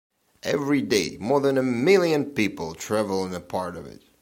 [0.41, 4.01] Every day more than a million people travel on a part of it.